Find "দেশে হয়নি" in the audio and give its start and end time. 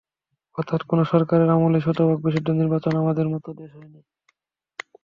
3.53-4.01